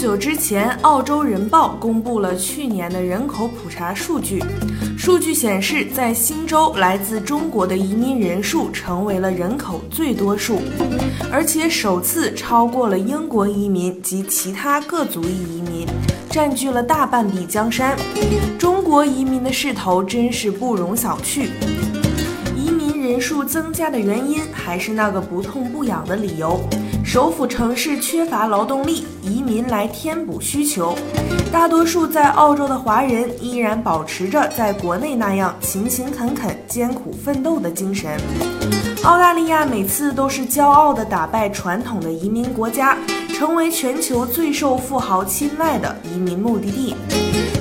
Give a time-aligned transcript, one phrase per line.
[0.00, 4.42] 不久之前，澳洲人报公布了去年的人口普查数据。
[4.96, 10.62] 数据显示，在新州，来自中国的移民人数成为了人口最多数，
[11.30, 15.86] 而且首次超过了英国移民及其他各族裔移民，
[16.30, 17.94] 占据了大半壁江山。
[18.58, 21.50] 中国移民的势头真是不容小觑。
[22.56, 26.58] 移民人数增加的原因，还是那个不痛不痒的理由。
[27.12, 30.94] 首府城市缺乏劳动力，移民来填补需求。
[31.50, 38.16] 大多数在澳洲的华人依然保持着在国内那样勤勤恳恳、艰苦奋斗的精神。
[39.02, 42.96] 澳大利亚每次都是骄傲地打败传统的移民国家，
[43.40, 46.94] 成为全球最受富豪青睐的移民目的地。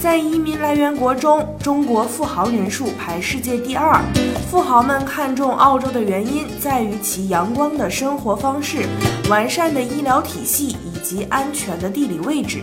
[0.00, 4.02] 在移民来源国中，中国富豪人数排世界第二。
[4.50, 8.86] 富豪们看中澳洲的原因在于其阳光的生活方式、
[9.28, 12.62] 完善的医疗体系以及安全的地理位置、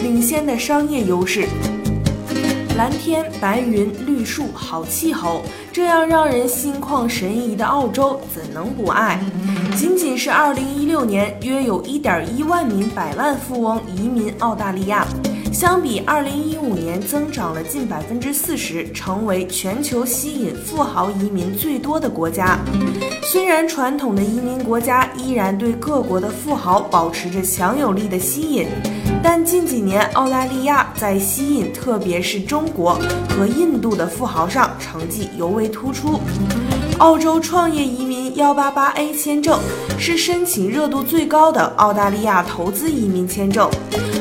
[0.00, 1.48] 领先的商业优势。
[2.82, 9.20] 蓝天白云、绿树、好气候，这样让人心旷神怡的澳洲，怎能不爱？
[9.76, 15.06] 仅仅是2016年，约有1.1万名百万富翁移民澳大利亚。
[15.52, 22.58] 相比2015年，增长了近百分之四十，成为全球吸引富豪移民最多的国家。
[23.22, 28.66] 虽然传统的移民国家依然对各国的富豪保持着强有力的吸引，
[29.22, 32.98] 但近几年澳大利亚在吸引特别是中国
[33.30, 36.20] 和印度的富豪上成绩尤为突出。
[36.98, 39.58] 澳洲创业移民幺八八 A 签证
[39.98, 43.68] 是申请热度最高的澳大利亚投资移民签证。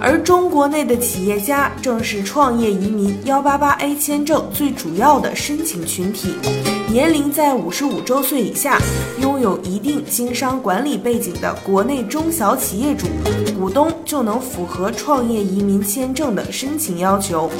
[0.00, 6.34] 而中国内的企业家正是创业移民幺八八 A 签证最主要的申请群体，
[6.90, 8.78] 年龄在五十五周岁以下，
[9.20, 13.06] 拥有一定经商管理背景的国内中小企业主、
[13.58, 17.50] 股东就能符合创业移民签证的申请要求。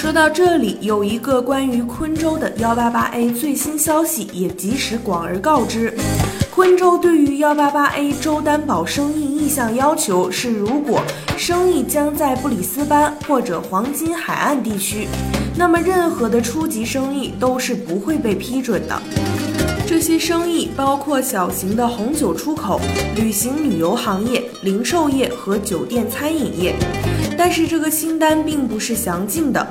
[0.00, 5.94] 说到这里，有一个关于昆州的幺八八 A 最新消息也及时广而告之。
[6.50, 11.02] 昆州对于幺八八 A 州担保生意意向要求是，如果
[11.36, 15.06] 生意将在布里斯班或者黄金海岸地区，
[15.54, 19.02] 那么任何的初级生意都是不会被批准的。
[19.86, 22.80] 这些生意包括小型的红酒出口、
[23.16, 26.74] 旅行旅游行业、零售业和酒店餐饮业。
[27.42, 29.66] 但是这个清单并不是详尽的。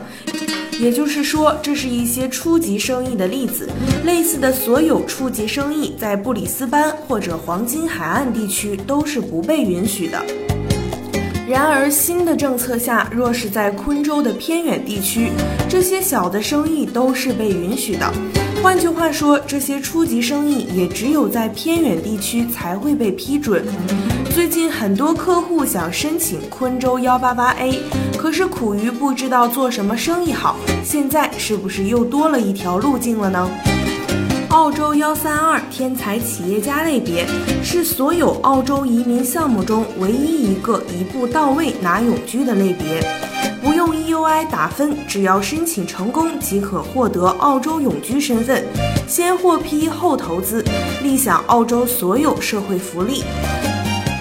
[0.80, 3.70] 也就是说，这是一些初级生意的例子。
[4.04, 10.20] 类似的所有初级生意，在布里斯班或者黄金海岸地区都是不被允许的。
[11.48, 15.30] 然而，新的政策下，若是在昆州的偏远地区，
[15.70, 18.12] 这些小的生意都是被允许的。
[18.64, 23.64] 换句话说，这些初级生意也只有在偏远地区才会被批准。
[24.40, 27.84] 最近很多客户想申请昆州幺八八 A，
[28.18, 30.56] 可是苦于不知道做什么生意好。
[30.82, 33.52] 现在是不是又多了一条路径了呢？
[34.48, 37.28] 澳洲幺三二天才企业家类别
[37.62, 43.04] 是所有澳洲移民项目中唯一一个一步到位拿永居的类别，
[43.62, 48.64] 不用 EUI 打分，只要申请成功即可获得澳洲永居身份，
[49.06, 50.64] 先获批后投资，
[51.04, 53.22] 立享澳洲所有社会福利。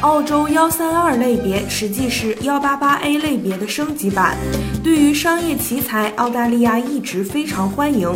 [0.02, 4.36] 澳洲幺三二类别实际是幺八八 A 类别的升级版。
[4.80, 8.08] 对于商业奇才，澳大利亚一直非常欢迎。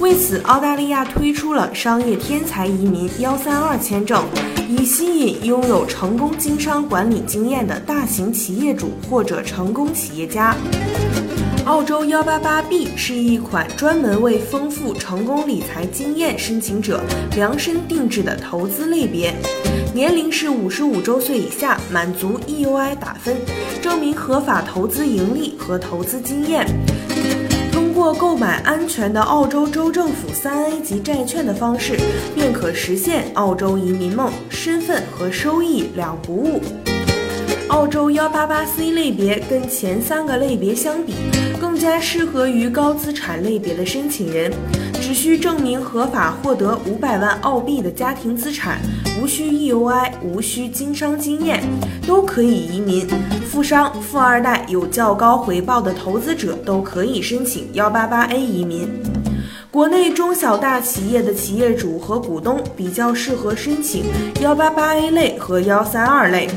[0.00, 4.24] 为此，澳大利亚推出了商业天才移民幺三二签证，
[4.68, 10.56] 以吸引拥有成功经商管理经验的大型企业主或者成功企业家。
[11.70, 17.00] 澳洲幺八八 B 是一款专门为丰富成功理财经验申请者
[17.36, 19.32] 量身定制的投资类别。
[19.94, 23.36] 年龄是五十五周岁以下，满足 EUI 打分，
[23.80, 26.66] 证明合法投资盈利和投资经验。
[27.70, 31.96] 通过购买安全的澳洲州政府三 A 级债券的方式，
[32.34, 36.60] 便可实现澳洲移民梦，身份和收益两不误。
[37.70, 41.14] 澳洲幺八八 C 类别跟前三个类别相比，
[41.60, 44.52] 更加适合于高资产类别的申请人。
[45.00, 48.80] 只需证明合法获得五百万澳币的家庭资产，
[49.22, 51.62] 无需 EUI，无需经商经验，
[52.04, 53.06] 都可以移民。
[53.48, 58.88] 富商、富二代、有较高回报的投资者都可以申请幺八八 A 移民。
[59.72, 64.04] 国内中小大企业的企业主和股东比较适合申请
[64.42, 66.48] 幺八八 A 类和幺三二类，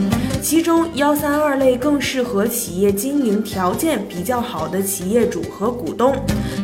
[0.41, 6.15] 其中幺三二类更适合企业经营条件比较好的企业主和股东，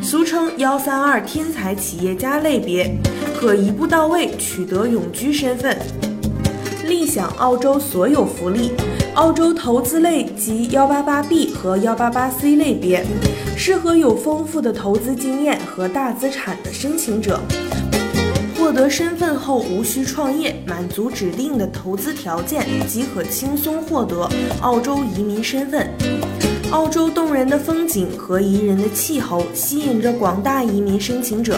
[0.02, 2.98] 俗称幺三二天才企业家类别，
[3.40, 5.78] 可一步到位取得永居身份。
[6.88, 8.72] 立享澳洲所有福利，
[9.20, 13.06] 澳洲投资类及幺八八 B 和幺八八 C 类别，
[13.58, 17.38] 适合有丰富的投资经验和大资产的申请者。
[18.58, 24.26] 获得身份后无需创业，满足指定的投资条件即可轻松获得
[24.62, 25.90] 澳洲移民身份。
[26.72, 31.58] 澳洲动人的风景和宜人的气候吸引着广大移民申请者。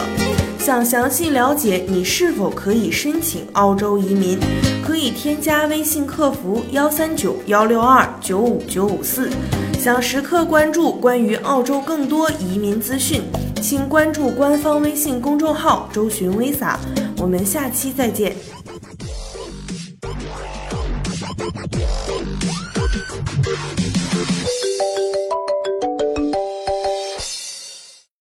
[0.62, 4.38] 想详细了解你是否可以申请澳洲移民
[4.80, 9.28] 可以添加微信客服幺三九幺六二九五九五四。
[9.76, 13.22] 想时刻关注关于澳洲更多移民资讯
[13.60, 16.78] 请关注官方微信公众号周寻微撒
[17.16, 18.36] 我们下期再见。